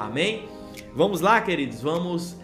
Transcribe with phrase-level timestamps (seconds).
[0.00, 0.48] Amém?
[0.94, 2.36] Vamos lá, queridos, vamos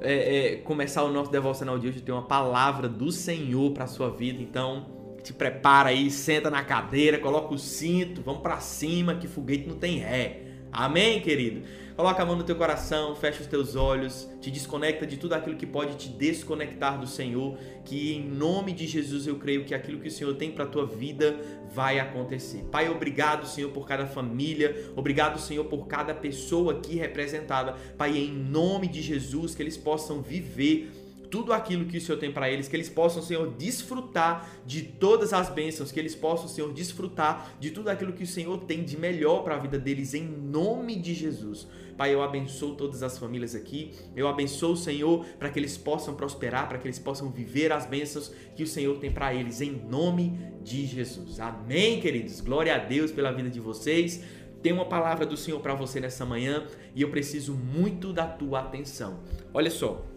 [0.00, 2.00] é, é, começar o nosso devocional de hoje.
[2.00, 4.86] Tenho uma palavra do Senhor para sua vida, então
[5.22, 9.76] te prepara aí, senta na cadeira, coloca o cinto, vamos para cima, que foguete não
[9.76, 10.51] tem ré.
[10.72, 11.62] Amém, querido?
[11.94, 15.56] Coloca a mão no teu coração, fecha os teus olhos, te desconecta de tudo aquilo
[15.56, 20.00] que pode te desconectar do Senhor, que em nome de Jesus eu creio que aquilo
[20.00, 21.38] que o Senhor tem para tua vida
[21.74, 22.64] vai acontecer.
[22.70, 27.76] Pai, obrigado, Senhor, por cada família, obrigado, Senhor, por cada pessoa aqui representada.
[27.98, 30.90] Pai, em nome de Jesus, que eles possam viver
[31.32, 35.32] tudo aquilo que o Senhor tem para eles, que eles possam, Senhor, desfrutar de todas
[35.32, 38.98] as bênçãos, que eles possam, Senhor, desfrutar de tudo aquilo que o Senhor tem de
[38.98, 41.66] melhor para a vida deles, em nome de Jesus.
[41.96, 46.14] Pai, eu abençoo todas as famílias aqui, eu abençoo o Senhor para que eles possam
[46.14, 49.72] prosperar, para que eles possam viver as bênçãos que o Senhor tem para eles, em
[49.72, 51.40] nome de Jesus.
[51.40, 52.42] Amém, queridos?
[52.42, 54.22] Glória a Deus pela vida de vocês.
[54.62, 58.60] Tem uma palavra do Senhor para você nessa manhã e eu preciso muito da tua
[58.60, 59.20] atenção.
[59.52, 60.11] Olha só,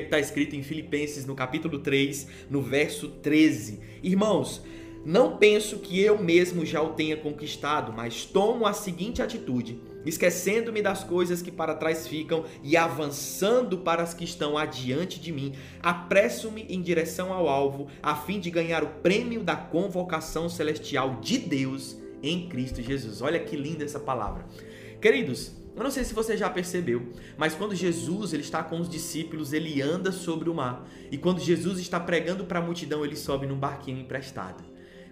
[0.00, 3.80] que é está escrito em Filipenses no capítulo 3, no verso 13.
[4.02, 4.62] Irmãos,
[5.04, 10.82] não penso que eu mesmo já o tenha conquistado, mas tomo a seguinte atitude: esquecendo-me
[10.82, 15.54] das coisas que para trás ficam e avançando para as que estão adiante de mim,
[15.82, 21.38] apresso-me em direção ao alvo, a fim de ganhar o prêmio da convocação celestial de
[21.38, 23.22] Deus em Cristo Jesus.
[23.22, 24.44] Olha que linda essa palavra.
[25.00, 28.88] Queridos, eu não sei se você já percebeu, mas quando Jesus ele está com os
[28.88, 30.88] discípulos, ele anda sobre o mar.
[31.10, 34.64] E quando Jesus está pregando para a multidão, ele sobe num barquinho emprestado.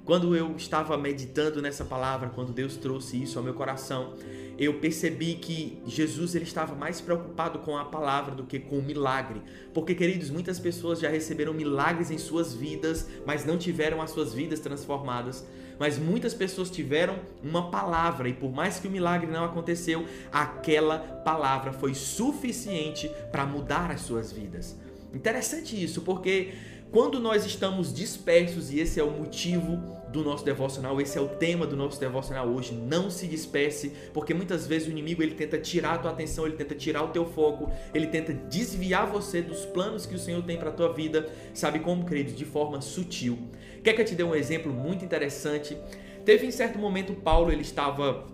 [0.05, 4.15] Quando eu estava meditando nessa palavra, quando Deus trouxe isso ao meu coração,
[4.59, 8.83] eu percebi que Jesus ele estava mais preocupado com a palavra do que com o
[8.83, 9.43] milagre.
[9.73, 14.33] Porque, queridos, muitas pessoas já receberam milagres em suas vidas, mas não tiveram as suas
[14.33, 15.45] vidas transformadas.
[15.79, 20.99] Mas muitas pessoas tiveram uma palavra e por mais que o milagre não aconteceu, aquela
[20.99, 24.77] palavra foi suficiente para mudar as suas vidas.
[25.13, 26.53] Interessante isso, porque
[26.95, 29.83] quando nós estamos dispersos, e esse é o motivo
[30.13, 34.33] do nosso devocional, esse é o tema do nosso devocional hoje, não se disperse, porque
[34.33, 37.27] muitas vezes o inimigo ele tenta tirar a tua atenção, ele tenta tirar o teu
[37.27, 41.81] foco, ele tenta desviar você dos planos que o Senhor tem para tua vida, sabe
[41.81, 42.31] como, querido?
[42.31, 43.51] De forma sutil.
[43.83, 45.77] Quer que eu te dê um exemplo muito interessante?
[46.25, 48.25] Teve em certo momento Paulo, ele estava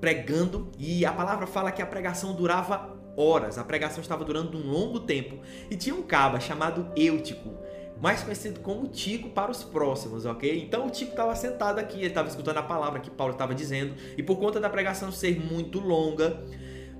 [0.00, 4.68] pregando e a palavra fala que a pregação durava horas, a pregação estava durando um
[4.68, 5.38] longo tempo
[5.70, 7.62] e tinha um caba chamado Eutico
[8.02, 10.64] mais conhecido como Tico para os próximos, ok?
[10.64, 13.94] Então o Tico estava sentado aqui, ele estava escutando a palavra que Paulo estava dizendo,
[14.18, 16.42] e por conta da pregação ser muito longa,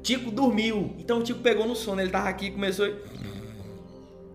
[0.00, 0.94] Tico dormiu.
[1.00, 2.86] Então o Tico pegou no sono, ele estava aqui começou.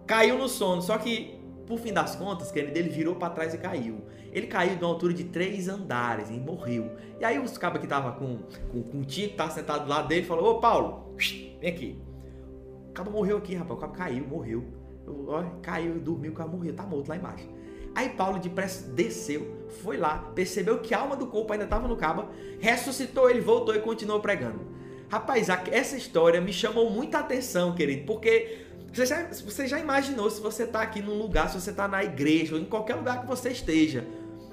[0.06, 3.58] Caiu no sono, só que por fim das contas, querido, ele virou para trás e
[3.58, 4.02] caiu.
[4.34, 6.92] Ele caiu de uma altura de três andares e morreu.
[7.18, 8.40] E aí os cabas que estavam com,
[8.70, 11.98] com, com o Tico, estava sentado do lado dele, falou: Ô Paulo, vem aqui.
[12.90, 13.78] O cabo morreu aqui, rapaz.
[13.78, 14.77] O cabo caiu, morreu.
[15.08, 17.48] Ó, caiu, dormiu, cara morreu, tá morto lá embaixo.
[17.96, 21.96] Aí Paulo depressa desceu, foi lá, percebeu que a alma do corpo ainda estava no
[21.96, 22.28] cabo,
[22.60, 24.60] ressuscitou ele, voltou e continuou pregando.
[25.10, 30.42] Rapaz, essa história me chamou muita atenção, querido, porque você já, você já imaginou se
[30.42, 33.28] você está aqui num lugar, se você está na igreja, ou em qualquer lugar que
[33.28, 34.06] você esteja,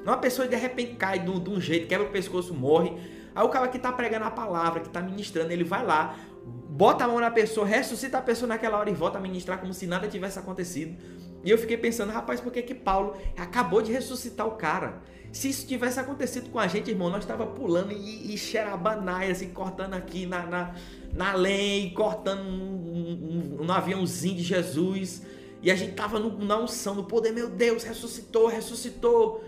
[0.04, 2.92] uma pessoa de repente cai de um, de um jeito, quebra o pescoço, morre.
[3.34, 7.05] Aí o cara que está pregando a palavra, que está ministrando, ele vai lá, bota
[7.05, 9.87] a mão na pessoa, ressuscita a pessoa naquela hora e volta a ministrar como se
[9.87, 10.97] nada tivesse acontecido.
[11.44, 15.03] E eu fiquei pensando, rapaz, por que que Paulo acabou de ressuscitar o cara?
[15.31, 19.50] Se isso tivesse acontecido com a gente, irmão, nós estava pulando e, e xerabanai, assim,
[19.50, 20.75] cortando aqui na, na,
[21.12, 25.22] na lei, cortando um, um, um, aviãozinho de Jesus.
[25.60, 29.44] E a gente tava no, na unção, no poder, meu Deus, ressuscitou, ressuscitou.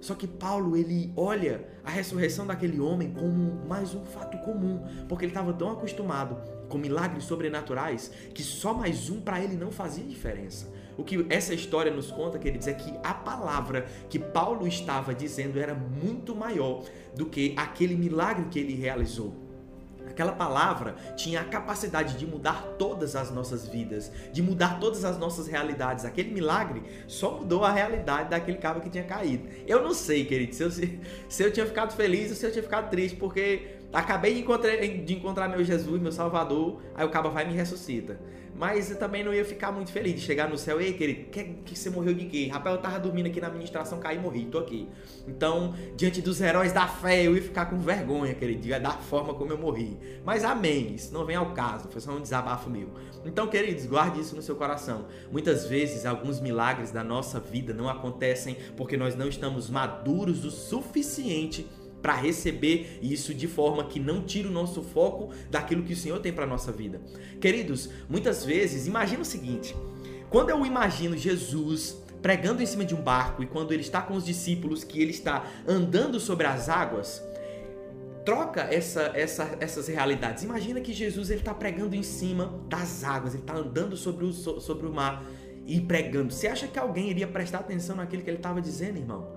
[0.00, 5.24] Só que Paulo, ele olha a ressurreição daquele homem como mais um fato comum, porque
[5.24, 6.36] ele estava tão acostumado
[6.68, 10.66] com milagres sobrenaturais que só mais um para ele não fazia diferença.
[10.98, 15.60] O que essa história nos conta, queridos, é que a palavra que Paulo estava dizendo
[15.60, 16.82] era muito maior
[17.14, 19.45] do que aquele milagre que ele realizou.
[20.08, 25.18] Aquela palavra tinha a capacidade de mudar todas as nossas vidas, de mudar todas as
[25.18, 26.04] nossas realidades.
[26.04, 29.48] Aquele milagre só mudou a realidade daquele cara que tinha caído.
[29.66, 32.62] Eu não sei, querido, se eu, se eu tinha ficado feliz ou se eu tinha
[32.62, 37.30] ficado triste, porque acabei de encontrar, de encontrar meu Jesus, meu Salvador, aí o cabo
[37.30, 38.18] vai e me ressuscita.
[38.58, 40.80] Mas eu também não ia ficar muito feliz de chegar no céu.
[40.80, 42.48] Ei, querido, que, que você morreu de quê?
[42.50, 44.88] Rapaz, eu tava dormindo aqui na administração, caí e morri, tô aqui.
[45.28, 49.52] Então, diante dos heróis da fé, eu ia ficar com vergonha, querido, da forma como
[49.52, 49.98] eu morri.
[50.24, 52.88] Mas amém, isso não vem ao caso, foi só um desabafo meu.
[53.24, 55.06] Então, queridos, guarde isso no seu coração.
[55.30, 60.50] Muitas vezes, alguns milagres da nossa vida não acontecem porque nós não estamos maduros o
[60.50, 61.66] suficiente
[62.06, 66.20] para receber isso de forma que não tire o nosso foco daquilo que o Senhor
[66.20, 67.00] tem para nossa vida.
[67.40, 69.74] Queridos, muitas vezes, imagina o seguinte:
[70.30, 74.14] quando eu imagino Jesus pregando em cima de um barco e quando ele está com
[74.14, 77.20] os discípulos, que ele está andando sobre as águas,
[78.24, 80.44] troca essa, essa, essas realidades.
[80.44, 84.32] Imagina que Jesus ele está pregando em cima das águas, ele está andando sobre o,
[84.32, 85.24] sobre o mar
[85.66, 86.32] e pregando.
[86.32, 89.35] Você acha que alguém iria prestar atenção naquilo que ele estava dizendo, irmão?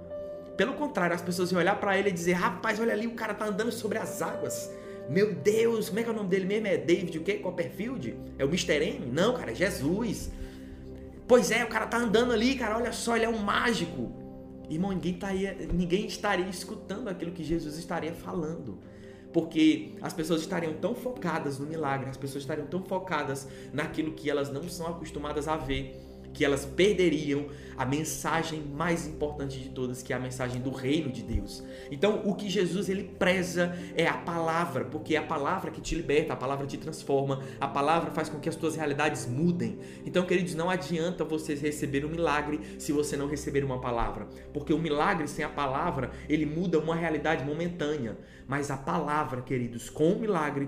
[0.59, 3.31] Pelo contrário, as pessoas iam olhar para ele e dizer: Rapaz, olha ali, o cara
[3.31, 4.69] está andando sobre as águas.
[5.09, 6.67] Meu Deus, como é que é o nome dele mesmo?
[6.67, 7.35] É David o quê?
[7.35, 8.13] Copperfield?
[8.37, 8.73] É o Mr.
[8.73, 9.05] M?
[9.05, 10.29] Não, cara, é Jesus.
[11.25, 14.11] Pois é, o cara tá andando ali, cara, olha só, ele é um mágico.
[14.69, 18.79] Irmão, ninguém, estaria, ninguém estaria escutando aquilo que Jesus estaria falando.
[19.31, 24.29] Porque as pessoas estariam tão focadas no milagre, as pessoas estariam tão focadas naquilo que
[24.29, 27.47] elas não são acostumadas a ver que elas perderiam
[27.79, 31.63] a mensagem mais importante de todas, que é a mensagem do reino de Deus.
[31.89, 35.95] Então, o que Jesus ele preza é a palavra, porque é a palavra que te
[35.95, 39.79] liberta, a palavra te transforma, a palavra faz com que as tuas realidades mudem.
[40.05, 44.73] Então, queridos, não adianta vocês receber um milagre se você não receber uma palavra, porque
[44.73, 50.11] o milagre sem a palavra, ele muda uma realidade momentânea, mas a palavra, queridos, com
[50.11, 50.67] o milagre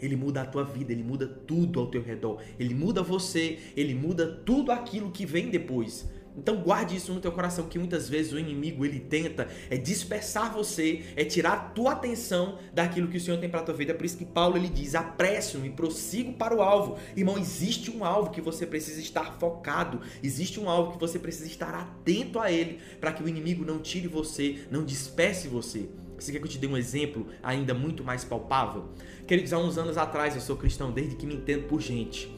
[0.00, 2.40] ele muda a tua vida, ele muda tudo ao teu redor.
[2.58, 6.08] Ele muda você, ele muda tudo aquilo que vem depois.
[6.38, 10.52] Então guarde isso no teu coração que muitas vezes o inimigo ele tenta é dispersar
[10.52, 13.90] você, é tirar a tua atenção daquilo que o Senhor tem para tua vida.
[13.90, 16.96] É por isso que Paulo ele diz: "Apresso-me e prossigo para o alvo".
[17.16, 21.48] Irmão, existe um alvo que você precisa estar focado, existe um alvo que você precisa
[21.48, 25.88] estar atento a ele para que o inimigo não tire você, não disperse você.
[26.18, 28.88] Você quer que eu te dê um exemplo ainda muito mais palpável?
[29.28, 32.34] Queridos, há uns anos atrás eu sou cristão desde que me entendo por gente.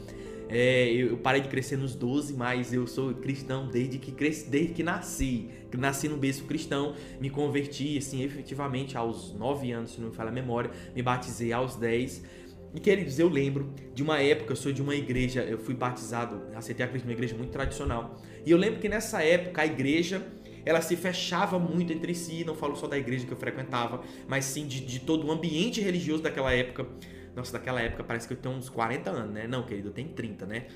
[0.48, 4.74] É, eu parei de crescer nos 12, mas eu sou cristão desde que cresci, desde
[4.74, 5.50] que nasci.
[5.78, 10.30] Nasci no berço cristão, me converti assim efetivamente aos 9 anos, se não me falha
[10.30, 12.24] a memória, me batizei aos 10.
[12.74, 16.42] E queridos, eu lembro de uma época, eu sou de uma igreja, eu fui batizado,
[16.56, 18.20] aceitei a Cristo numa igreja muito tradicional.
[18.44, 20.26] E eu lembro que nessa época a igreja
[20.64, 24.44] ela se fechava muito entre si, não falo só da igreja que eu frequentava, mas
[24.44, 26.86] sim de, de todo o ambiente religioso daquela época.
[27.34, 29.46] Nossa, daquela época parece que eu tenho uns 40 anos, né?
[29.46, 30.66] Não, querido, eu tenho 30, né?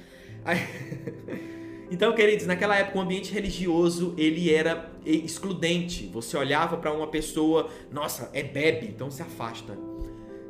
[0.44, 0.58] Aí...
[1.90, 6.06] Então, queridos, naquela época o ambiente religioso ele era excludente.
[6.12, 9.76] Você olhava para uma pessoa, nossa, é bebe, então se afasta.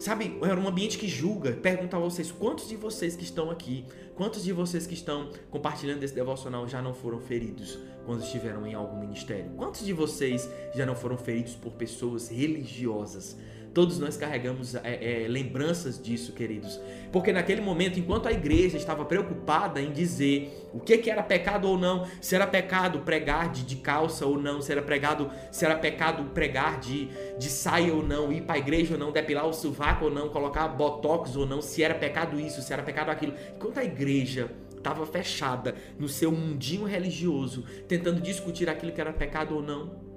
[0.04, 1.52] Sabe, era um ambiente que julga.
[1.52, 6.02] Pergunta a vocês, quantos de vocês que estão aqui, quantos de vocês que estão compartilhando
[6.02, 9.52] esse devocional já não foram feridos quando estiveram em algum ministério?
[9.56, 13.34] Quantos de vocês já não foram feridos por pessoas religiosas?
[13.75, 16.81] Todos nós carregamos é, é, lembranças disso, queridos.
[17.11, 21.69] Porque naquele momento, enquanto a igreja estava preocupada em dizer o que, que era pecado
[21.69, 25.65] ou não, se era pecado pregar de, de calça ou não, se era, pregado, se
[25.65, 29.47] era pecado pregar de, de saia ou não, ir para a igreja ou não, depilar
[29.49, 33.11] o sovaco ou não, colocar botox ou não, se era pecado isso, se era pecado
[33.11, 33.35] aquilo.
[33.56, 39.56] Enquanto a igreja estava fechada no seu mundinho religioso, tentando discutir aquilo que era pecado
[39.56, 40.13] ou não,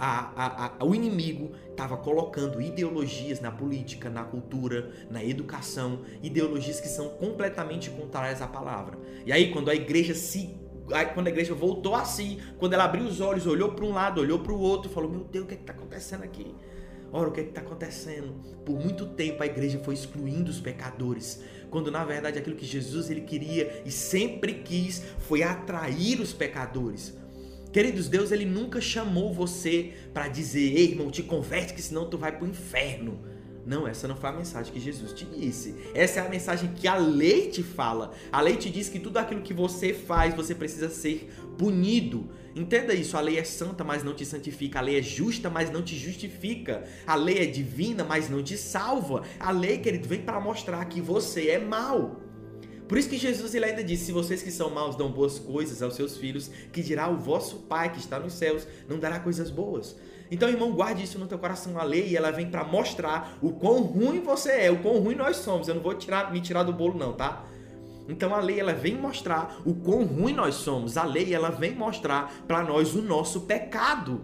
[0.00, 6.88] a, a, o inimigo estava colocando ideologias na política, na cultura, na educação, ideologias que
[6.88, 8.98] são completamente contrárias à palavra.
[9.26, 10.58] E aí, quando a igreja se
[11.14, 14.20] quando a igreja voltou a si, quando ela abriu os olhos, olhou para um lado,
[14.20, 16.52] olhou para o outro, falou: Meu Deus, o que é está acontecendo aqui?
[17.12, 18.34] Ora, o que é está acontecendo?
[18.64, 23.10] Por muito tempo a igreja foi excluindo os pecadores, quando na verdade aquilo que Jesus
[23.10, 27.19] ele queria e sempre quis foi atrair os pecadores.
[27.72, 32.18] Queridos, Deus ele nunca chamou você para dizer, ei irmão, te converte que senão tu
[32.18, 33.20] vai para o inferno.
[33.64, 35.76] Não, essa não foi a mensagem que Jesus te disse.
[35.94, 38.12] Essa é a mensagem que a lei te fala.
[38.32, 42.28] A lei te diz que tudo aquilo que você faz, você precisa ser punido.
[42.56, 44.78] Entenda isso, a lei é santa, mas não te santifica.
[44.80, 46.84] A lei é justa, mas não te justifica.
[47.06, 49.22] A lei é divina, mas não te salva.
[49.38, 52.19] A lei, querido, vem para mostrar que você é mau.
[52.90, 55.80] Por isso que Jesus ele ainda disse: Se vocês que são maus dão boas coisas
[55.80, 59.48] aos seus filhos, que dirá o vosso Pai que está nos céus, não dará coisas
[59.48, 59.94] boas.
[60.28, 61.78] Então, irmão, guarde isso no teu coração.
[61.78, 65.36] A lei, ela vem para mostrar o quão ruim você é, o quão ruim nós
[65.36, 65.68] somos.
[65.68, 67.46] Eu não vou tirar, me tirar do bolo, não, tá?
[68.08, 70.96] Então a lei ela vem mostrar o quão ruim nós somos.
[70.96, 74.22] A lei ela vem mostrar para nós o nosso pecado.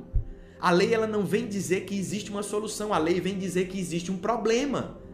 [0.61, 2.93] A lei ela não vem dizer que existe uma solução.
[2.93, 5.06] A lei vem dizer que existe um problema.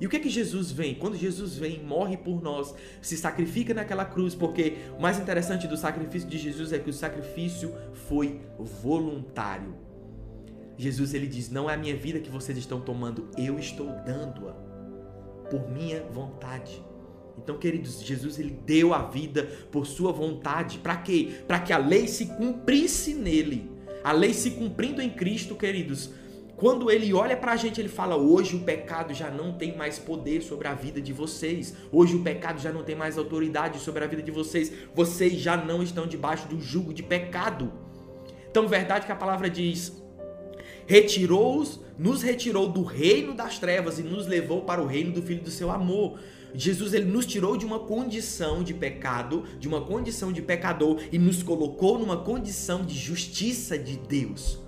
[0.00, 0.94] E o que é que Jesus vem?
[0.94, 5.76] Quando Jesus vem, morre por nós, se sacrifica naquela cruz, porque o mais interessante do
[5.76, 7.72] sacrifício de Jesus é que o sacrifício
[8.08, 9.74] foi voluntário.
[10.76, 14.52] Jesus ele diz: "Não é a minha vida que vocês estão tomando, eu estou dando-a
[15.50, 16.84] por minha vontade".
[17.38, 20.78] Então, queridos, Jesus ele deu a vida por sua vontade.
[20.78, 21.40] Para quê?
[21.46, 23.70] Para que a lei se cumprisse nele.
[24.02, 26.10] A lei se cumprindo em Cristo, queridos,
[26.56, 30.42] Quando ele olha pra gente, ele fala: Hoje o pecado já não tem mais poder
[30.42, 31.74] sobre a vida de vocês.
[31.92, 34.72] Hoje o pecado já não tem mais autoridade sobre a vida de vocês.
[34.94, 37.70] Vocês já não estão debaixo do jugo de pecado.
[38.50, 40.02] Então, verdade que a palavra diz:
[40.86, 45.42] Retirou-os, nos retirou do reino das trevas e nos levou para o reino do Filho
[45.42, 46.18] do seu amor.
[46.54, 51.18] Jesus ele nos tirou de uma condição de pecado, de uma condição de pecador e
[51.18, 54.65] nos colocou numa condição de justiça de Deus.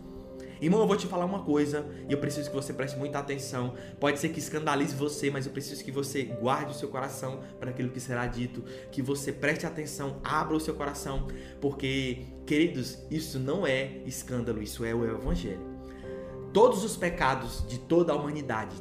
[0.60, 3.74] Irmão, eu vou te falar uma coisa e eu preciso que você preste muita atenção.
[4.00, 7.70] Pode ser que escandalize você, mas eu preciso que você guarde o seu coração para
[7.70, 11.28] aquilo que será dito, que você preste atenção, abra o seu coração,
[11.60, 15.78] porque, queridos, isso não é escândalo, isso é o evangelho.
[16.52, 18.74] Todos os pecados de toda a humanidade,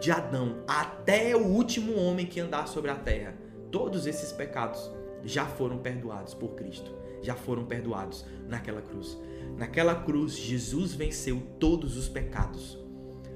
[0.00, 3.34] de Adão até o último homem que andar sobre a terra,
[3.70, 4.90] todos esses pecados
[5.24, 9.16] já foram perdoados por Cristo, já foram perdoados naquela cruz.
[9.56, 12.78] Naquela cruz, Jesus venceu todos os pecados.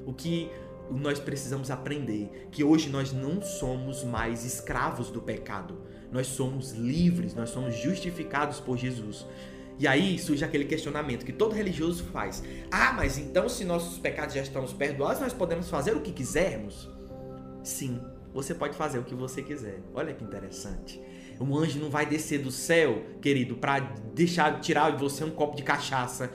[0.04, 0.50] O que
[0.90, 5.78] nós precisamos aprender que hoje nós não somos mais escravos do pecado.
[6.12, 9.26] Nós somos livres, nós somos justificados por Jesus.
[9.78, 14.34] E aí surge aquele questionamento que todo religioso faz: Ah, mas então se nossos pecados
[14.34, 16.88] já estão perdoados, nós podemos fazer o que quisermos?
[17.62, 18.00] Sim,
[18.36, 19.80] você pode fazer o que você quiser.
[19.94, 21.00] Olha que interessante.
[21.40, 23.78] Um anjo não vai descer do céu, querido, para
[24.14, 26.30] deixar tirar de você um copo de cachaça.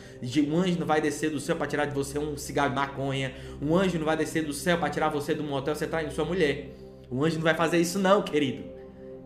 [0.48, 3.36] Um anjo não vai descer do céu para tirar de você um cigarro de maconha.
[3.62, 6.26] Um anjo não vai descer do céu para tirar você do motel você traindo sua
[6.26, 6.76] mulher.
[7.12, 8.64] Um anjo não vai fazer isso não, querido.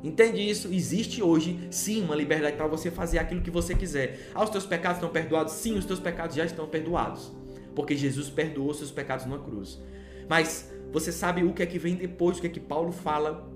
[0.04, 0.68] Entende isso?
[0.68, 4.32] Existe hoje sim uma liberdade para você fazer aquilo que você quiser.
[4.36, 5.54] Ah, os teus pecados estão perdoados?
[5.54, 7.32] Sim, os teus pecados já estão perdoados.
[7.74, 9.82] Porque Jesus perdoou seus pecados na cruz.
[10.30, 13.52] Mas você sabe o que é que vem depois, o que é que Paulo fala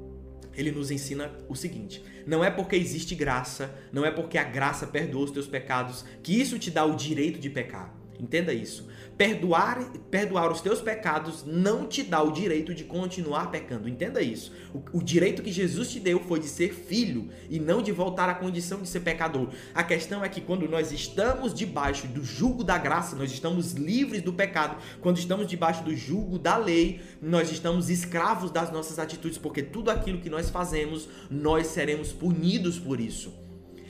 [0.55, 4.85] ele nos ensina o seguinte: não é porque existe graça, não é porque a graça
[4.85, 7.95] perdoa os teus pecados, que isso te dá o direito de pecar.
[8.19, 8.87] Entenda isso.
[9.19, 13.89] Perdoar, perdoar os teus pecados não te dá o direito de continuar pecando.
[13.89, 14.53] Entenda isso.
[14.73, 18.29] O, o, direito que Jesus te deu foi de ser filho e não de voltar
[18.29, 19.49] à condição de ser pecador.
[19.75, 24.21] A questão é que quando nós estamos debaixo do jugo da graça, nós estamos livres
[24.21, 24.81] do pecado.
[25.01, 29.91] Quando estamos debaixo do jugo da lei, nós estamos escravos das nossas atitudes, porque tudo
[29.91, 33.33] aquilo que nós fazemos, nós seremos punidos por isso.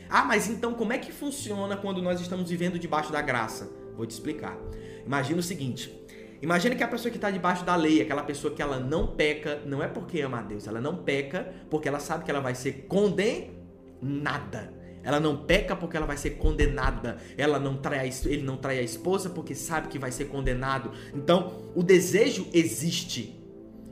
[0.10, 3.70] Ah, mas então como é que funciona quando nós estamos vivendo debaixo da graça?
[3.96, 4.58] Vou te explicar.
[5.06, 6.00] Imagina o seguinte:
[6.42, 9.62] Imagina que a pessoa que está debaixo da lei, aquela pessoa que ela não peca,
[9.66, 12.56] não é porque ama a Deus, ela não peca porque ela sabe que ela vai
[12.56, 14.74] ser condenada.
[15.04, 17.18] Ela não peca porque ela vai ser condenada.
[17.38, 20.92] Ela não trai a, ele não trai a esposa porque sabe que vai ser condenado.
[21.14, 23.38] Então, o desejo existe,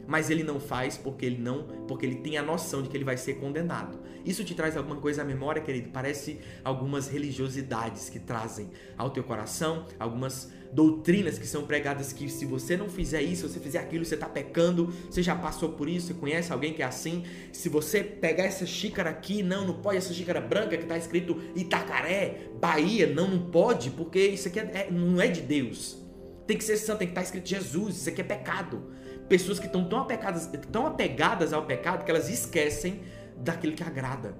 [0.05, 3.05] mas ele não faz porque ele não, porque ele tem a noção de que ele
[3.05, 3.99] vai ser condenado.
[4.25, 5.89] Isso te traz alguma coisa à memória, querido?
[5.89, 12.45] Parece algumas religiosidades que trazem ao teu coração, algumas doutrinas que são pregadas que se
[12.45, 15.88] você não fizer isso, se você fizer aquilo, você está pecando, você já passou por
[15.88, 17.24] isso, você conhece alguém que é assim.
[17.51, 21.39] Se você pegar essa xícara aqui, não, não pode, essa xícara branca que está escrito
[21.55, 25.97] Itacaré, Bahia, não, não pode, porque isso aqui é, é, não é de Deus.
[26.45, 28.91] Tem que ser santo, tem que estar tá escrito Jesus, isso aqui é pecado.
[29.27, 33.01] Pessoas que estão tão apegadas, tão apegadas ao pecado que elas esquecem
[33.36, 34.36] daquilo que agrada.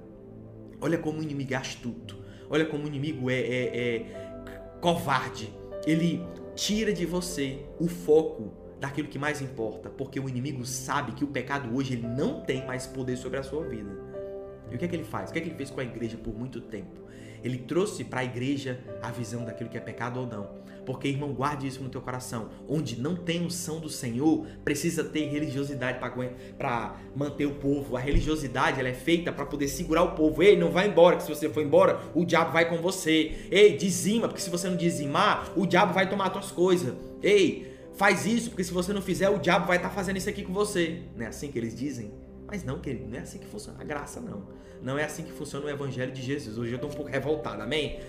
[0.80, 2.16] Olha como o inimigo é astuto.
[2.48, 4.06] Olha como o inimigo é, é, é
[4.80, 5.52] covarde.
[5.86, 11.24] Ele tira de você o foco daquilo que mais importa, porque o inimigo sabe que
[11.24, 13.90] o pecado hoje ele não tem mais poder sobre a sua vida.
[14.70, 15.30] E o que é que ele faz?
[15.30, 17.07] O que é que ele fez com a igreja por muito tempo?
[17.42, 20.58] Ele trouxe para a igreja a visão daquilo que é pecado ou não.
[20.88, 22.48] Porque, irmão, guarde isso no teu coração.
[22.66, 25.98] Onde não tem unção do Senhor, precisa ter religiosidade
[26.56, 27.94] para manter o povo.
[27.94, 30.42] A religiosidade ela é feita para poder segurar o povo.
[30.42, 33.48] Ei, não vai embora, que se você for embora, o diabo vai com você.
[33.50, 36.94] Ei, dizima, porque se você não dizimar, o diabo vai tomar as tuas coisas.
[37.22, 40.30] Ei, faz isso, porque se você não fizer, o diabo vai estar tá fazendo isso
[40.30, 41.02] aqui com você.
[41.14, 42.10] Não é assim que eles dizem?
[42.48, 44.42] Mas não, querido, não é assim que funciona a graça, não.
[44.82, 46.56] Não é assim que funciona o evangelho de Jesus.
[46.56, 48.00] Hoje eu estou um pouco revoltado, amém?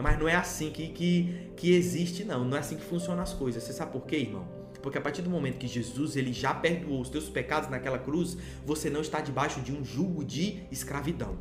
[0.00, 2.44] Mas não é assim que, que, que existe, não.
[2.44, 3.60] Não é assim que funcionam as coisas.
[3.60, 4.46] Você sabe por quê, irmão?
[4.80, 8.36] Porque a partir do momento que Jesus ele já perdoou os teus pecados naquela cruz,
[8.64, 11.36] você não está debaixo de um jugo de escravidão.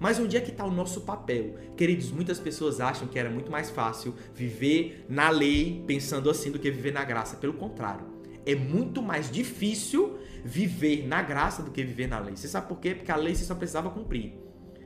[0.00, 1.54] Mas onde é que está o nosso papel?
[1.76, 6.58] Queridos, muitas pessoas acham que era muito mais fácil viver na lei pensando assim do
[6.58, 7.36] que viver na graça.
[7.36, 12.36] Pelo contrário é muito mais difícil viver na graça do que viver na lei.
[12.36, 12.94] Você sabe por quê?
[12.94, 14.34] Porque a lei você só precisava cumprir.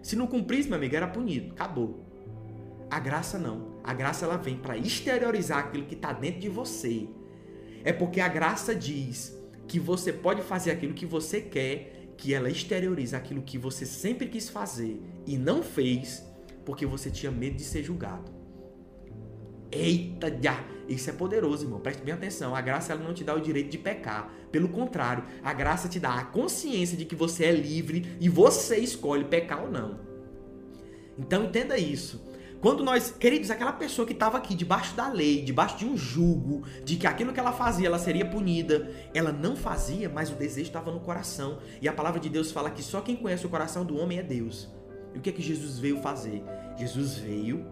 [0.02, 1.52] Se não cumprisse, meu amigo, era punido.
[1.52, 2.04] Acabou.
[2.90, 3.78] A graça não.
[3.84, 7.08] A graça ela vem para exteriorizar aquilo que está dentro de você.
[7.84, 12.50] É porque a graça diz que você pode fazer aquilo que você quer, que ela
[12.50, 16.24] exterioriza aquilo que você sempre quis fazer e não fez
[16.64, 18.41] porque você tinha medo de ser julgado.
[19.72, 20.62] Eita, já!
[20.88, 21.80] Isso é poderoso, irmão.
[21.80, 22.54] Preste bem atenção.
[22.54, 24.30] A graça ela não te dá o direito de pecar.
[24.50, 28.76] Pelo contrário, a graça te dá a consciência de que você é livre e você
[28.76, 30.00] escolhe pecar ou não.
[31.18, 32.30] Então entenda isso.
[32.60, 36.62] Quando nós, queridos, aquela pessoa que estava aqui debaixo da lei, debaixo de um jugo,
[36.84, 40.68] de que aquilo que ela fazia, ela seria punida, ela não fazia, mas o desejo
[40.68, 41.58] estava no coração.
[41.80, 44.22] E a palavra de Deus fala que só quem conhece o coração do homem é
[44.22, 44.68] Deus.
[45.12, 46.44] E o que é que Jesus veio fazer?
[46.78, 47.66] Jesus veio,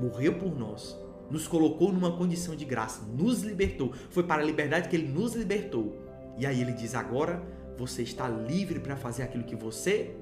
[0.00, 0.96] morreu por nós,
[1.30, 3.92] nos colocou numa condição de graça, nos libertou.
[4.10, 5.96] Foi para a liberdade que ele nos libertou.
[6.38, 7.42] E aí ele diz: agora
[7.76, 10.14] você está livre para fazer aquilo que você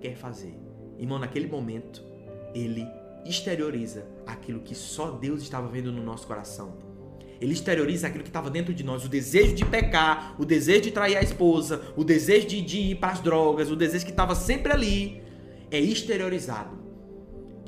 [0.00, 0.54] quer fazer.
[0.98, 2.04] Irmão, naquele momento,
[2.54, 2.86] ele
[3.24, 6.76] exterioriza aquilo que só Deus estava vendo no nosso coração.
[7.40, 10.90] Ele exterioriza aquilo que estava dentro de nós, o desejo de pecar, o desejo de
[10.90, 14.34] trair a esposa, o desejo de, de ir para as drogas, o desejo que estava
[14.34, 15.22] sempre ali,
[15.70, 16.77] é exteriorizado.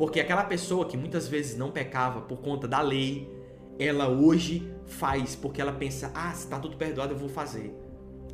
[0.00, 3.30] Porque aquela pessoa que muitas vezes não pecava por conta da lei,
[3.78, 7.70] ela hoje faz porque ela pensa: ah, se está tudo perdoado, eu vou fazer.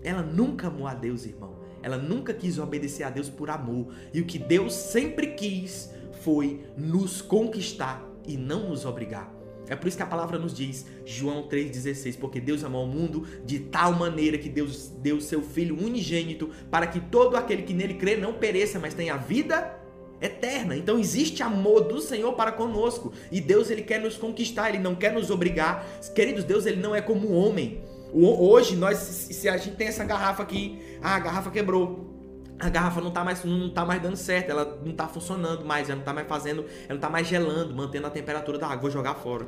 [0.00, 1.56] Ela nunca amou a Deus, irmão.
[1.82, 3.92] Ela nunca quis obedecer a Deus por amor.
[4.14, 5.92] E o que Deus sempre quis
[6.23, 9.35] foi nos conquistar e não nos obrigar.
[9.66, 13.26] É por isso que a palavra nos diz, João 3,16, porque Deus amou o mundo
[13.44, 17.94] de tal maneira que Deus deu seu Filho unigênito para que todo aquele que nele
[17.94, 19.75] crê não pereça, mas tenha vida
[20.20, 20.76] eterna.
[20.76, 24.94] Então existe amor do Senhor para conosco e Deus ele quer nos conquistar, ele não
[24.94, 25.87] quer nos obrigar.
[26.14, 27.82] Queridos, Deus ele não é como um homem.
[28.12, 32.14] Hoje nós, se a gente tem essa garrafa aqui, ah, a garrafa quebrou
[32.58, 35.88] a garrafa não tá mais não tá mais dando certo, ela não tá funcionando mais,
[35.90, 38.80] ela não tá mais fazendo, ela não tá mais gelando, mantendo a temperatura da água,
[38.80, 39.46] vou jogar fora.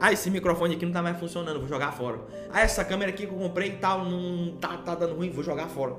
[0.00, 2.20] Ah, esse microfone aqui não tá mais funcionando, vou jogar fora.
[2.52, 5.44] Ah, essa câmera aqui que eu comprei e tal, não tá, tá dando ruim, vou
[5.44, 5.96] jogar fora.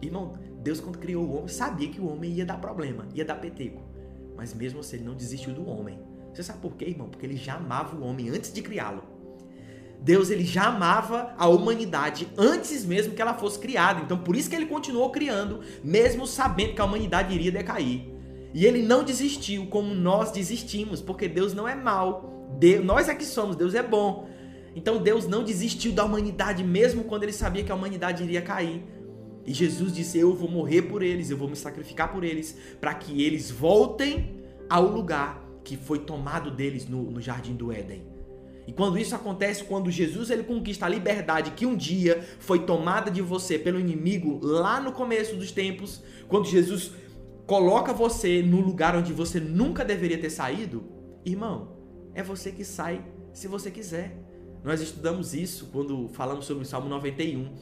[0.00, 3.36] Irmão, Deus quando criou o homem, sabia que o homem ia dar problema, ia dar
[3.36, 3.82] peteco.
[4.36, 5.98] Mas mesmo assim ele não desistiu do homem.
[6.32, 7.08] Você sabe por quê, irmão?
[7.08, 9.02] Porque ele já amava o homem antes de criá-lo.
[10.02, 14.00] Deus ele já amava a humanidade antes mesmo que ela fosse criada.
[14.00, 18.08] Então por isso que ele continuou criando, mesmo sabendo que a humanidade iria decair.
[18.52, 22.48] E ele não desistiu como nós desistimos, porque Deus não é mal.
[22.58, 24.28] Deus, nós é que somos, Deus é bom.
[24.74, 28.84] Então Deus não desistiu da humanidade mesmo quando ele sabia que a humanidade iria cair.
[29.46, 32.94] E Jesus disse: "Eu vou morrer por eles, eu vou me sacrificar por eles, para
[32.94, 38.10] que eles voltem ao lugar que foi tomado deles no, no jardim do Éden."
[38.66, 43.10] E quando isso acontece, quando Jesus ele conquista a liberdade que um dia foi tomada
[43.10, 46.92] de você pelo inimigo lá no começo dos tempos, quando Jesus
[47.46, 50.84] coloca você no lugar onde você nunca deveria ter saído,
[51.24, 51.72] irmão,
[52.14, 54.16] é você que sai se você quiser.
[54.62, 57.52] Nós estudamos isso quando falamos sobre o Salmo 91.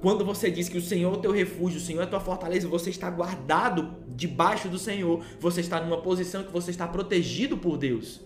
[0.00, 2.20] Quando você diz que o Senhor é o teu refúgio, o Senhor é a tua
[2.20, 7.56] fortaleza, você está guardado debaixo do Senhor, você está numa posição que você está protegido
[7.58, 8.20] por Deus.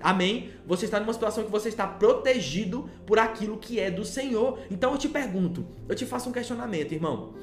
[0.00, 0.50] Amém?
[0.66, 4.58] Você está numa situação que você está protegido por aquilo que é do Senhor.
[4.68, 7.34] Então eu te pergunto, eu te faço um questionamento, irmão.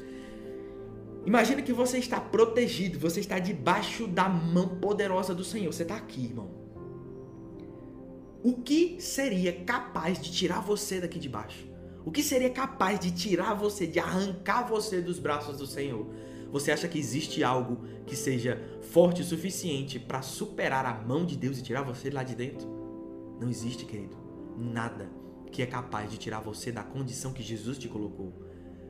[1.25, 5.71] Imagina que você está protegido, você está debaixo da mão poderosa do Senhor.
[5.71, 6.49] Você está aqui, irmão.
[8.43, 11.68] O que seria capaz de tirar você daqui de baixo?
[12.09, 16.07] O que seria capaz de tirar você, de arrancar você dos braços do Senhor?
[16.51, 21.37] Você acha que existe algo que seja forte o suficiente para superar a mão de
[21.37, 22.67] Deus e tirar você lá de dentro?
[23.39, 24.17] Não existe, querido.
[24.57, 25.07] Nada
[25.51, 28.33] que é capaz de tirar você da condição que Jesus te colocou.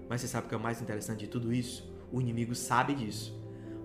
[0.07, 1.93] Mas você sabe o que é o mais interessante de tudo isso?
[2.13, 3.37] O inimigo sabe disso.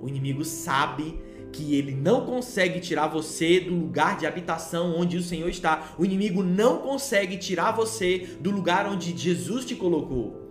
[0.05, 1.19] O inimigo sabe
[1.51, 5.95] que ele não consegue tirar você do lugar de habitação onde o Senhor está.
[5.99, 10.45] O inimigo não consegue tirar você do lugar onde Jesus te colocou.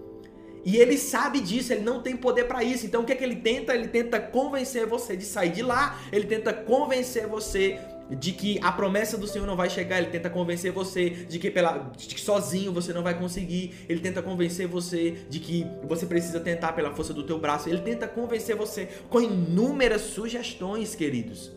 [0.66, 2.88] E ele sabe disso, ele não tem poder para isso.
[2.88, 3.76] Então o que é que ele tenta?
[3.76, 7.80] Ele tenta convencer você de sair de lá, ele tenta convencer você
[8.16, 11.50] de que a promessa do Senhor não vai chegar, ele tenta convencer você de que,
[11.50, 16.06] pela, de que sozinho você não vai conseguir, ele tenta convencer você de que você
[16.06, 21.52] precisa tentar pela força do teu braço, ele tenta convencer você com inúmeras sugestões, queridos,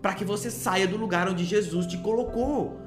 [0.00, 2.80] para que você saia do lugar onde Jesus te colocou.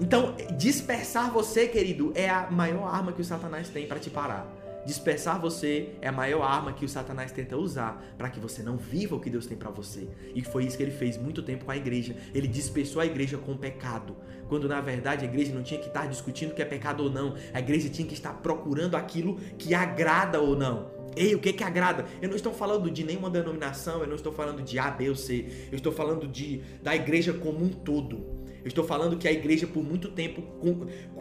[0.00, 4.59] Então, dispersar você, querido, é a maior arma que o Satanás tem para te parar.
[4.84, 8.76] Dispersar você é a maior arma que o Satanás tenta usar para que você não
[8.76, 10.08] viva o que Deus tem para você.
[10.34, 12.16] E foi isso que ele fez muito tempo com a igreja.
[12.34, 14.16] Ele dispersou a igreja com pecado,
[14.48, 17.34] quando na verdade a igreja não tinha que estar discutindo que é pecado ou não.
[17.52, 20.90] A igreja tinha que estar procurando aquilo que agrada ou não.
[21.16, 22.06] Ei, o que que agrada?
[22.22, 25.16] Eu não estou falando de nenhuma denominação, eu não estou falando de A, B ou
[25.16, 25.68] C.
[25.70, 28.39] Eu estou falando de da igreja como um todo.
[28.62, 30.42] Eu estou falando que a igreja por muito tempo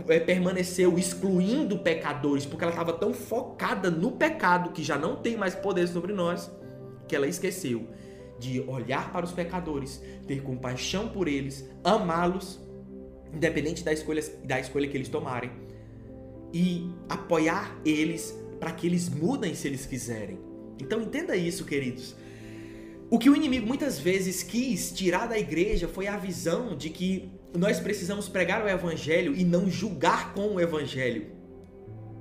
[0.08, 5.38] é, permaneceu excluindo pecadores, porque ela estava tão focada no pecado que já não tem
[5.38, 6.52] mais poder sobre nós,
[7.08, 7.88] que ela esqueceu
[8.40, 12.60] de olhar para os pecadores, ter compaixão por eles, amá-los,
[13.34, 15.52] independente da escolha, da escolha que eles tomarem,
[16.54, 20.40] e apoiar eles para que eles mudem se eles quiserem.
[20.80, 22.16] Então entenda isso, queridos.
[23.12, 27.32] O que o inimigo muitas vezes quis tirar da igreja foi a visão de que
[27.58, 31.32] nós precisamos pregar o evangelho e não julgar com o evangelho.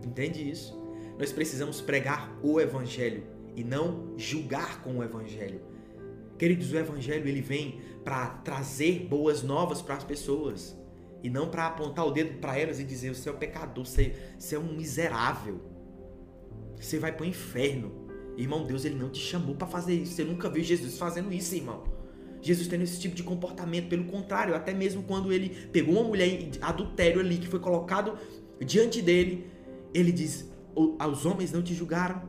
[0.02, 0.78] Entende isso?
[1.18, 3.24] Nós precisamos pregar o evangelho
[3.54, 5.60] e não julgar com o evangelho.
[6.38, 10.74] Queridos, o evangelho ele vem para trazer boas novas para as pessoas
[11.22, 14.14] e não para apontar o dedo para elas e dizer: você é um pecador, você,
[14.52, 15.60] é um miserável,
[16.80, 17.97] você vai para o inferno.
[18.38, 20.14] Irmão, Deus ele não te chamou para fazer isso.
[20.14, 21.82] Você nunca viu Jesus fazendo isso, irmão.
[22.40, 26.48] Jesus tendo esse tipo de comportamento, pelo contrário, até mesmo quando ele pegou uma mulher
[26.62, 28.16] adultério ali que foi colocado
[28.64, 29.50] diante dele,
[29.92, 30.48] ele diz:
[31.00, 32.22] "Aos homens não te julgaram,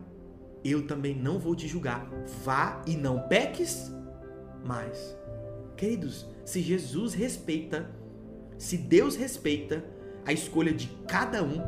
[0.65, 2.09] eu também não vou te julgar.
[2.43, 3.91] Vá e não peques
[4.65, 5.15] mais."
[5.77, 7.87] Queridos, se Jesus respeita,
[8.57, 9.85] se Deus respeita
[10.25, 11.61] a escolha de cada um,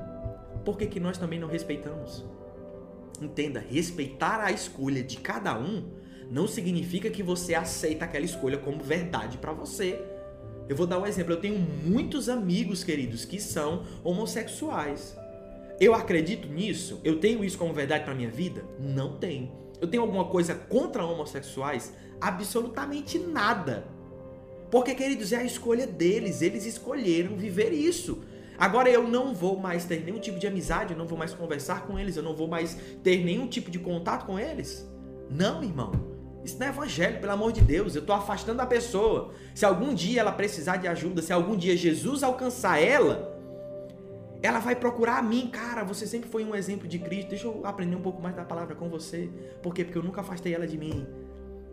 [0.66, 2.26] por que, que nós também não respeitamos?
[3.22, 8.82] Entenda, respeitar a escolha de cada um não significa que você aceita aquela escolha como
[8.82, 10.02] verdade para você.
[10.70, 11.34] Eu vou dar um exemplo.
[11.34, 15.18] Eu tenho muitos amigos, queridos, que são homossexuais.
[15.78, 17.02] Eu acredito nisso?
[17.04, 18.64] Eu tenho isso como verdade para minha vida?
[18.80, 19.52] Não tenho.
[19.82, 21.94] Eu tenho alguma coisa contra homossexuais?
[22.22, 23.86] Absolutamente nada.
[24.72, 26.42] Porque, queridos, é a escolha deles.
[26.42, 28.24] Eles escolheram viver isso.
[28.62, 31.88] Agora eu não vou mais ter nenhum tipo de amizade, eu não vou mais conversar
[31.88, 34.88] com eles, eu não vou mais ter nenhum tipo de contato com eles.
[35.32, 35.92] Não, irmão.
[36.44, 37.96] Isso não é evangelho, pelo amor de Deus.
[37.96, 39.34] Eu estou afastando a pessoa.
[39.56, 43.36] Se algum dia ela precisar de ajuda, se algum dia Jesus alcançar ela,
[44.44, 45.50] ela vai procurar a mim.
[45.52, 47.30] Cara, você sempre foi um exemplo de Cristo.
[47.30, 49.28] Deixa eu aprender um pouco mais da palavra com você.
[49.64, 49.84] Por quê?
[49.84, 51.08] Porque eu nunca afastei ela de mim.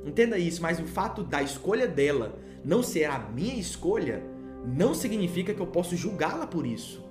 [0.07, 4.38] Entenda isso, mas o fato da escolha dela não ser a minha escolha
[4.69, 7.05] não significa que eu posso julgá-la por isso.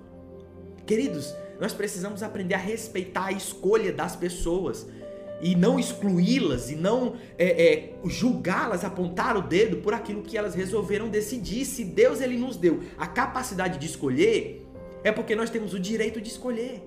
[0.86, 4.88] Queridos, nós precisamos aprender a respeitar a escolha das pessoas
[5.42, 10.56] e não excluí-las e não é, é, julgá-las, apontar o dedo por aquilo que elas
[10.56, 11.66] resolveram decidir.
[11.66, 14.66] Se Deus ele nos deu a capacidade de escolher,
[15.04, 16.82] é porque nós temos o direito de escolher.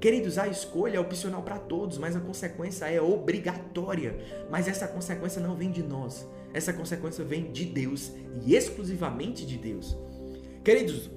[0.00, 4.18] Queridos, a escolha é opcional para todos, mas a consequência é obrigatória.
[4.50, 6.26] Mas essa consequência não vem de nós.
[6.52, 8.12] Essa consequência vem de Deus
[8.44, 9.96] e exclusivamente de Deus.
[10.64, 11.10] Queridos,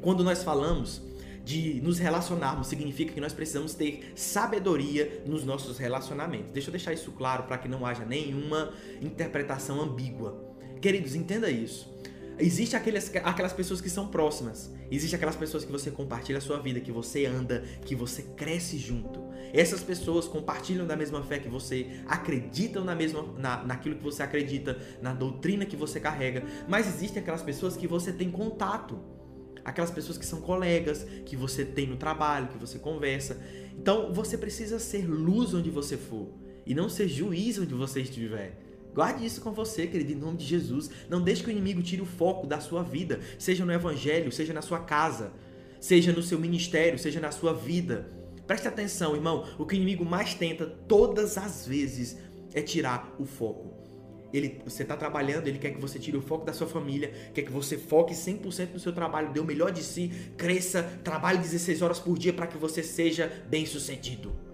[0.00, 1.02] quando nós falamos
[1.44, 6.52] de nos relacionarmos, significa que nós precisamos ter sabedoria nos nossos relacionamentos.
[6.52, 10.38] Deixa eu deixar isso claro para que não haja nenhuma interpretação ambígua.
[10.80, 11.97] Queridos, entenda isso.
[12.40, 14.72] Existem aquelas, aquelas pessoas que são próximas.
[14.90, 18.78] Existem aquelas pessoas que você compartilha a sua vida, que você anda, que você cresce
[18.78, 19.28] junto.
[19.52, 24.22] Essas pessoas compartilham da mesma fé que você, acreditam na mesma, na, naquilo que você
[24.22, 26.44] acredita, na doutrina que você carrega.
[26.68, 29.00] Mas existem aquelas pessoas que você tem contato.
[29.64, 33.40] Aquelas pessoas que são colegas, que você tem no trabalho, que você conversa.
[33.76, 36.28] Então você precisa ser luz onde você for
[36.64, 38.67] e não ser juiz onde você estiver.
[38.98, 40.90] Guarde isso com você, querido, em nome de Jesus.
[41.08, 44.52] Não deixe que o inimigo tire o foco da sua vida, seja no evangelho, seja
[44.52, 45.30] na sua casa,
[45.78, 48.10] seja no seu ministério, seja na sua vida.
[48.44, 49.46] Preste atenção, irmão.
[49.56, 52.18] O que o inimigo mais tenta todas as vezes
[52.52, 53.72] é tirar o foco.
[54.32, 57.42] Ele, você está trabalhando, ele quer que você tire o foco da sua família, quer
[57.42, 61.82] que você foque 100% no seu trabalho, dê o melhor de si, cresça, trabalhe 16
[61.82, 64.47] horas por dia para que você seja bem sucedido.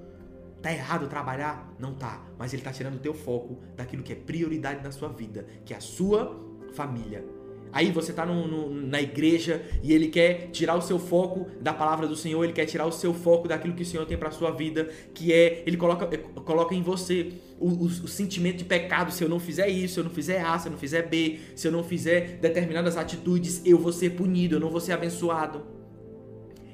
[0.65, 1.71] Tá errado trabalhar?
[1.79, 2.25] Não tá.
[2.39, 5.75] Mas ele tá tirando o teu foco daquilo que é prioridade na sua vida, que
[5.75, 7.23] é a sua família.
[7.71, 11.75] Aí você tá no, no, na igreja e ele quer tirar o seu foco da
[11.75, 14.31] palavra do Senhor, ele quer tirar o seu foco daquilo que o Senhor tem para
[14.31, 19.13] sua vida, que é ele coloca, coloca em você o, o, o, sentimento de pecado.
[19.13, 21.41] Se eu não fizer isso, se eu não fizer A, se eu não fizer B,
[21.55, 25.63] se eu não fizer determinadas atitudes, eu vou ser punido, eu não vou ser abençoado.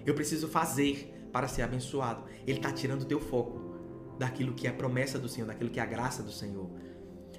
[0.07, 2.23] Eu preciso fazer para ser abençoado.
[2.47, 3.70] Ele tá tirando o teu foco
[4.21, 6.71] daquilo que é a promessa do Senhor, daquilo que é a graça do Senhor.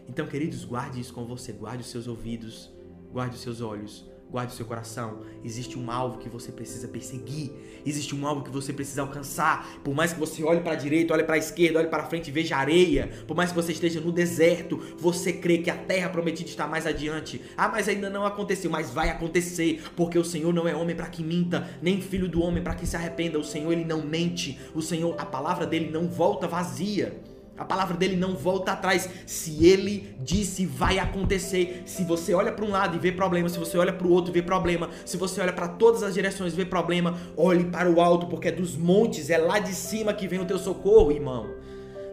[0.10, 2.74] Então, queridos, guarde isso com você, guarde os seus ouvidos,
[3.12, 5.20] guarde os seus olhos, Guarde o seu coração.
[5.44, 7.52] Existe um alvo que você precisa perseguir.
[7.86, 9.82] Existe um alvo que você precisa alcançar.
[9.84, 12.30] Por mais que você olhe para a direita, olhe para a esquerda, olhe para frente
[12.30, 13.12] e veja areia.
[13.28, 16.88] Por mais que você esteja no deserto, você crê que a terra prometida está mais
[16.88, 17.41] adiante.
[17.58, 18.72] Ah, mas ainda não aconteceu.
[18.72, 19.84] Mas vai acontecer.
[19.98, 22.88] Porque o Senhor não é homem para que minta, nem filho do homem para que
[22.88, 23.38] se arrependa.
[23.38, 24.58] O Senhor, ele não mente.
[24.74, 27.22] O Senhor, a palavra dele não volta vazia.
[27.62, 29.08] A palavra dele não volta atrás.
[29.28, 31.84] Se ele disse, vai acontecer.
[31.86, 34.32] Se você olha para um lado e vê problema, se você olha para o outro
[34.32, 37.88] e vê problema, se você olha para todas as direções e vê problema, olhe para
[37.88, 41.12] o alto, porque é dos montes, é lá de cima que vem o teu socorro,
[41.12, 41.52] irmão.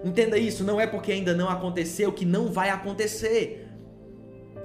[0.05, 3.67] Entenda isso, não é porque ainda não aconteceu que não vai acontecer.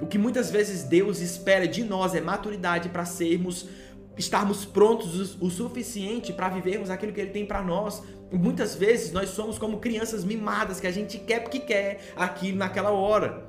[0.02, 3.70] O que muitas vezes Deus espera de nós é maturidade para sermos
[4.18, 8.04] estarmos prontos o, suficiente para vivermos aquilo que ele tem para nós.
[8.32, 12.92] Muitas vezes nós somos como crianças mimadas que a gente quer porque quer aquilo naquela
[12.92, 13.48] hora.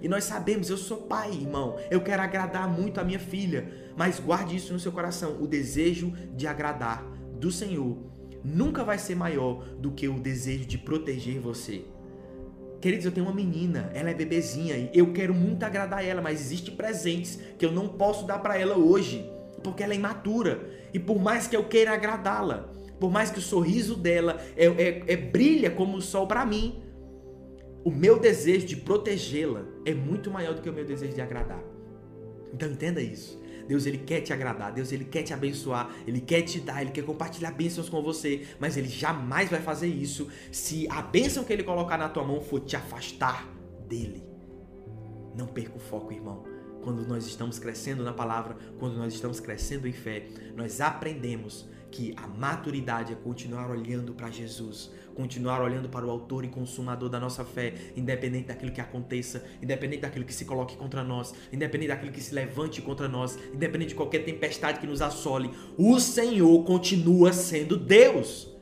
[0.00, 1.76] E nós sabemos, eu sou pai, irmão.
[1.90, 6.12] Eu quero agradar muito a minha filha, mas guarde isso no seu coração, o desejo
[6.36, 7.04] de agradar
[7.38, 7.96] do Senhor
[8.44, 11.84] nunca vai ser maior do que o desejo de proteger você.
[12.80, 16.38] Queridos, eu tenho uma menina, ela é bebezinha e eu quero muito agradar ela, mas
[16.42, 19.26] existem presentes que eu não posso dar para ela hoje,
[19.64, 20.70] porque ela é imatura.
[20.92, 25.04] E por mais que eu queira agradá-la, por mais que o sorriso dela é, é,
[25.08, 26.80] é brilha como o sol para mim,
[27.82, 31.62] o meu desejo de protegê-la é muito maior do que o meu desejo de agradar.
[32.52, 33.42] Então entenda isso.
[33.66, 36.90] Deus ele quer te agradar, Deus ele quer te abençoar, ele quer te dar, ele
[36.90, 41.52] quer compartilhar bênçãos com você, mas ele jamais vai fazer isso se a bênção que
[41.52, 43.48] ele colocar na tua mão for te afastar
[43.88, 44.22] dele.
[45.34, 46.53] Não perca o foco, irmão.
[46.84, 52.12] Quando nós estamos crescendo na palavra, quando nós estamos crescendo em fé, nós aprendemos que
[52.16, 57.18] a maturidade é continuar olhando para Jesus, continuar olhando para o autor e consumador da
[57.18, 62.12] nossa fé, independente daquilo que aconteça, independente daquilo que se coloque contra nós, independente daquilo
[62.12, 67.32] que se levante contra nós, independente de qualquer tempestade que nos assole, o Senhor continua
[67.32, 68.53] sendo Deus.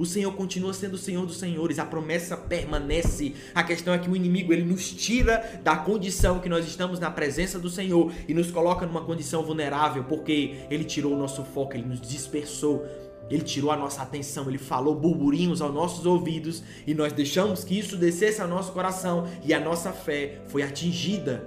[0.00, 3.34] O Senhor continua sendo o Senhor dos Senhores, a promessa permanece.
[3.54, 7.10] A questão é que o inimigo ele nos tira da condição que nós estamos na
[7.10, 11.74] presença do Senhor e nos coloca numa condição vulnerável, porque ele tirou o nosso foco,
[11.74, 12.82] ele nos dispersou.
[13.28, 17.78] Ele tirou a nossa atenção, ele falou burburinhos aos nossos ouvidos e nós deixamos que
[17.78, 21.46] isso descesse ao nosso coração e a nossa fé foi atingida.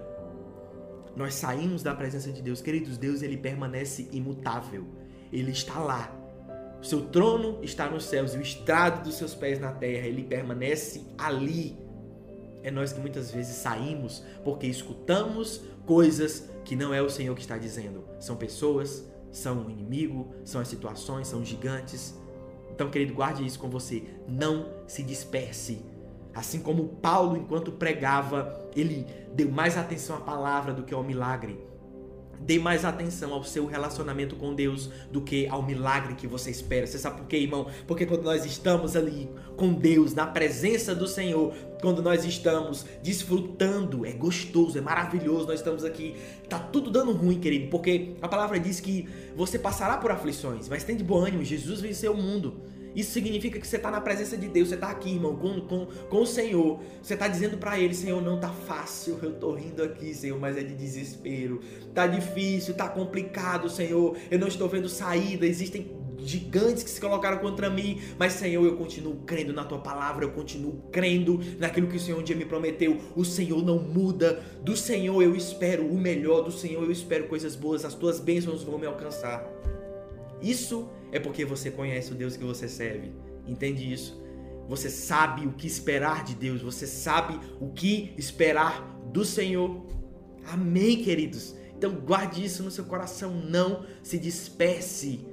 [1.15, 2.99] Nós saímos da presença de Deus, queridos.
[2.99, 4.85] Deus ele permanece imutável,
[5.31, 6.22] ele está lá
[6.83, 10.21] o seu trono está nos céus e o estrado dos seus pés na terra, ele
[10.21, 11.77] permanece ali.
[12.61, 17.41] É nós que muitas vezes saímos porque escutamos coisas que não é o Senhor que
[17.41, 18.03] está dizendo.
[18.19, 22.19] São pessoas, são o inimigo, são as situações, são gigantes.
[22.69, 24.03] Então, querido, guarde isso com você.
[24.27, 25.85] Não se disperse.
[26.35, 31.57] Assim como Paulo, enquanto pregava, ele deu mais atenção à palavra do que ao milagre.
[32.39, 36.85] Dê mais atenção ao seu relacionamento com Deus do que ao milagre que você espera.
[36.85, 37.67] Você sabe por quê, irmão?
[37.87, 44.05] Porque quando nós estamos ali com Deus, na presença do Senhor, quando nós estamos desfrutando,
[44.05, 46.15] é gostoso, é maravilhoso, nós estamos aqui,
[46.49, 50.83] tá tudo dando ruim, querido, porque a palavra diz que você passará por aflições, mas
[50.83, 52.61] tem de bom ânimo, Jesus venceu o mundo.
[52.95, 55.85] Isso significa que você está na presença de Deus, você está aqui, irmão, com, com,
[55.85, 56.79] com o Senhor.
[57.01, 60.57] Você está dizendo para Ele, Senhor, não tá fácil, eu tô rindo aqui, Senhor, mas
[60.57, 61.59] é de desespero.
[61.93, 64.15] Tá difícil, tá complicado, Senhor.
[64.29, 68.77] Eu não estou vendo saída, existem gigantes que se colocaram contra mim, mas Senhor, eu
[68.77, 72.45] continuo crendo na tua palavra, eu continuo crendo naquilo que o Senhor um dia me
[72.45, 72.97] prometeu.
[73.15, 74.41] O Senhor não muda.
[74.63, 78.63] Do Senhor eu espero o melhor, do Senhor eu espero coisas boas, as tuas bênçãos
[78.63, 79.45] vão me alcançar.
[80.41, 83.11] Isso é porque você conhece o Deus que você serve.
[83.47, 84.21] Entende isso?
[84.67, 89.85] Você sabe o que esperar de Deus, você sabe o que esperar do Senhor.
[90.45, 91.55] Amém, queridos.
[91.77, 95.27] Então guarde isso no seu coração, não se disperse.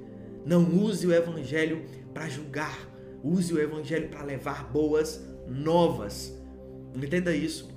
[0.45, 2.77] Não use o evangelho para julgar.
[3.23, 6.33] Use o evangelho para levar boas novas.
[6.95, 7.69] Entenda isso.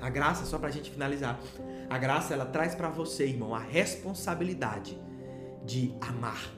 [0.00, 1.40] A graça, só para a gente finalizar,
[1.90, 4.98] a graça ela traz para você, irmão, a responsabilidade
[5.64, 6.52] de amar,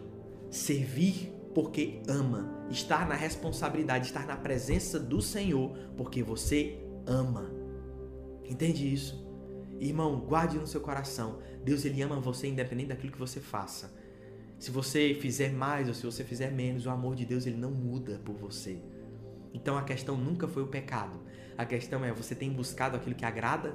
[0.51, 7.51] servir porque ama, estar na responsabilidade, estar na presença do Senhor porque você ama.
[8.45, 9.27] Entende isso?
[9.81, 11.39] Irmão, guarde no seu coração.
[11.65, 13.95] Deus ele ama você independente daquilo que você faça.
[14.59, 17.71] Se você fizer mais ou se você fizer menos, o amor de Deus ele não
[17.71, 18.79] muda por você.
[19.55, 21.19] Então a questão nunca foi o pecado.
[21.57, 23.75] A questão é você tem buscado aquilo que agrada?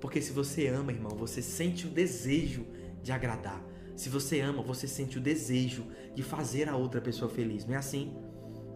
[0.00, 2.66] Porque se você ama, irmão, você sente o desejo
[3.02, 3.62] de agradar.
[3.96, 7.78] Se você ama, você sente o desejo de fazer a outra pessoa feliz, não é
[7.78, 8.14] assim?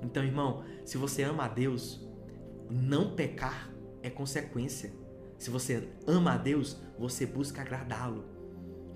[0.02, 2.00] Então, irmão, se você ama a Deus,
[2.70, 3.70] não pecar
[4.02, 4.92] é consequência.
[5.38, 8.24] Se você ama a Deus, você busca agradá-lo.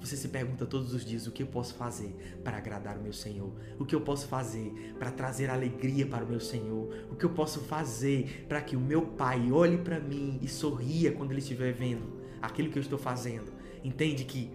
[0.01, 3.13] Você se pergunta todos os dias: o que eu posso fazer para agradar o meu
[3.13, 3.53] Senhor?
[3.79, 7.07] O que eu posso fazer para trazer alegria para o meu Senhor?
[7.11, 11.13] O que eu posso fazer para que o meu Pai olhe para mim e sorria
[11.13, 13.53] quando ele estiver vendo aquilo que eu estou fazendo?
[13.83, 14.51] Entende que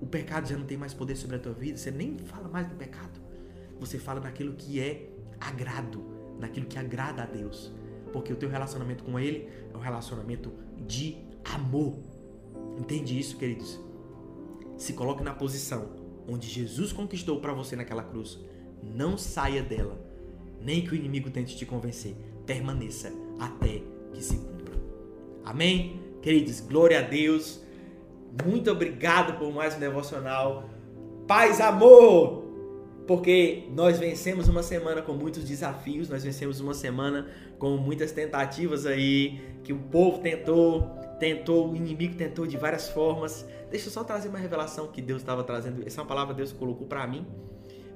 [0.00, 2.66] o pecado já não tem mais poder sobre a tua vida, você nem fala mais
[2.66, 3.20] do pecado.
[3.78, 6.04] Você fala naquilo que é agrado,
[6.38, 7.72] naquilo que agrada a Deus.
[8.12, 10.52] Porque o teu relacionamento com Ele é um relacionamento
[10.86, 11.98] de amor.
[12.78, 13.78] Entende isso, queridos?
[14.76, 18.38] Se coloque na posição onde Jesus conquistou para você naquela cruz.
[18.82, 20.00] Não saia dela,
[20.60, 22.14] nem que o inimigo tente te convencer.
[22.46, 23.82] permaneça até
[24.12, 24.74] que se cumpra.
[25.44, 26.00] Amém?
[26.20, 27.60] Queridos, glória a Deus.
[28.30, 30.70] Muito obrigado por mais um devocional.
[31.26, 32.44] Paz, amor!
[33.04, 37.26] Porque nós vencemos uma semana com muitos desafios, nós vencemos uma semana
[37.58, 40.82] com muitas tentativas aí que o povo tentou,
[41.18, 43.44] tentou, o inimigo tentou de várias formas.
[43.68, 45.84] Deixa eu só trazer uma revelação que Deus estava trazendo.
[45.84, 47.26] Essa é uma palavra que Deus colocou para mim,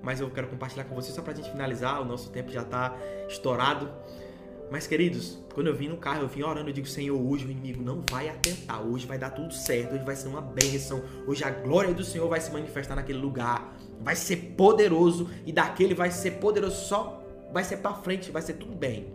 [0.02, 2.02] mas eu quero compartilhar com você só para a gente finalizar.
[2.02, 2.96] O nosso tempo já está
[3.28, 3.88] estourado.
[4.70, 7.50] Mas, queridos, quando eu vim no carro, eu vim orando, eu digo, Senhor, hoje o
[7.50, 11.44] inimigo não vai atentar, hoje vai dar tudo certo, hoje vai ser uma bênção, hoje
[11.44, 16.10] a glória do Senhor vai se manifestar naquele lugar, vai ser poderoso e daquele vai
[16.10, 17.22] ser poderoso só,
[17.52, 19.14] vai ser para frente, vai ser tudo bem.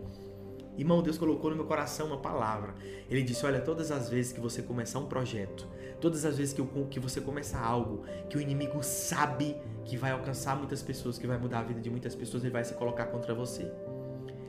[0.78, 2.74] Irmão, Deus colocou no meu coração uma palavra.
[3.10, 5.68] Ele disse: Olha, todas as vezes que você começar um projeto,
[6.00, 10.12] todas as vezes que, eu, que você começar algo que o inimigo sabe que vai
[10.12, 13.06] alcançar muitas pessoas, que vai mudar a vida de muitas pessoas, ele vai se colocar
[13.06, 13.70] contra você.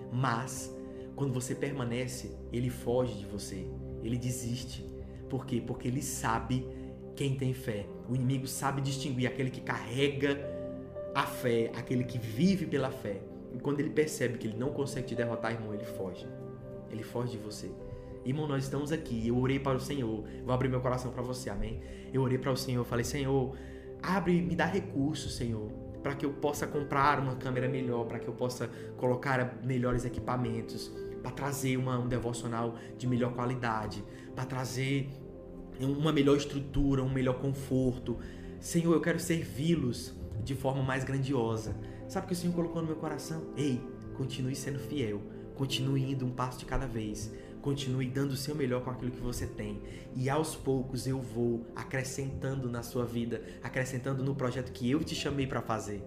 [0.09, 0.73] Mas
[1.21, 3.67] quando você permanece, ele foge de você,
[4.01, 4.83] ele desiste.
[5.29, 5.61] Por quê?
[5.63, 6.67] Porque ele sabe
[7.15, 7.85] quem tem fé.
[8.09, 10.39] O inimigo sabe distinguir aquele que carrega
[11.13, 13.21] a fé, aquele que vive pela fé.
[13.53, 16.27] E quando ele percebe que ele não consegue te derrotar, irmão, ele foge.
[16.89, 17.69] Ele foge de você.
[18.25, 19.27] Irmão, nós estamos aqui.
[19.27, 20.23] Eu orei para o Senhor.
[20.43, 21.83] Vou abrir meu coração para você, amém?
[22.11, 22.83] Eu orei para o Senhor.
[22.83, 23.55] Falei, Senhor,
[24.01, 25.69] abre, me dá recursos, Senhor
[26.01, 30.91] para que eu possa comprar uma câmera melhor, para que eu possa colocar melhores equipamentos,
[31.21, 34.03] para trazer uma, um devocional de melhor qualidade,
[34.35, 35.09] para trazer
[35.79, 38.17] uma melhor estrutura, um melhor conforto.
[38.59, 41.75] Senhor, eu quero servi-los de forma mais grandiosa.
[42.07, 43.53] Sabe o que o Senhor colocou no meu coração?
[43.55, 43.81] Ei,
[44.15, 45.21] continue sendo fiel,
[45.55, 47.31] continue indo um passo de cada vez,
[47.61, 49.81] continue dando o seu melhor com aquilo que você tem.
[50.15, 55.15] E aos poucos eu vou acrescentando na sua vida, acrescentando no projeto que eu te
[55.15, 56.03] chamei para fazer.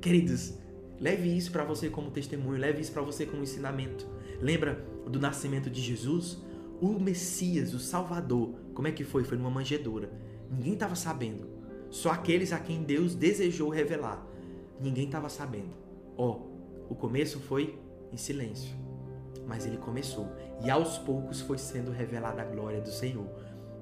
[0.00, 0.54] Queridos,
[1.00, 4.06] leve isso para você como testemunho, leve isso para você como ensinamento.
[4.40, 6.38] Lembra do nascimento de Jesus?
[6.80, 9.24] O Messias, o Salvador, como é que foi?
[9.24, 10.10] Foi numa manjedoura.
[10.50, 11.48] Ninguém estava sabendo.
[11.90, 14.24] Só aqueles a quem Deus desejou revelar.
[14.80, 15.76] Ninguém estava sabendo.
[16.16, 17.78] Ó, oh, o começo foi
[18.12, 18.74] em silêncio.
[19.46, 20.28] Mas ele começou.
[20.62, 23.26] E aos poucos foi sendo revelada a glória do Senhor.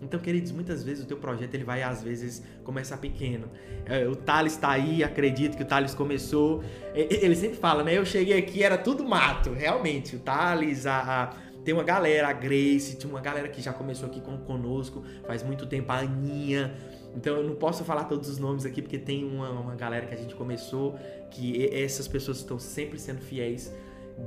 [0.03, 3.49] Então, queridos, muitas vezes o teu projeto ele vai às vezes começar pequeno.
[3.87, 6.63] É, o Thales está aí, acredito que o Thales começou.
[6.95, 7.97] Ele sempre fala, né?
[7.97, 9.53] Eu cheguei aqui, era tudo mato.
[9.53, 11.27] Realmente, o Thales, a, a,
[11.65, 15.43] tem uma galera, a Grace, tinha uma galera que já começou aqui com, conosco faz
[15.43, 16.75] muito tempo, a Aninha.
[17.17, 20.15] Então eu não posso falar todos os nomes aqui, porque tem uma, uma galera que
[20.15, 20.99] a gente começou,
[21.31, 23.73] que essas pessoas estão sempre sendo fiéis.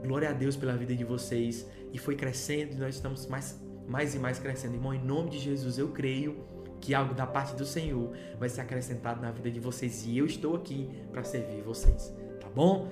[0.03, 1.65] Glória a Deus pela vida de vocês.
[1.93, 4.75] E foi crescendo e nós estamos mais mais e mais crescendo.
[4.75, 6.38] Irmão, em nome de Jesus, eu creio
[6.80, 10.25] que algo da parte do Senhor vai ser acrescentado na vida de vocês e eu
[10.25, 12.88] estou aqui para servir vocês, tá bom?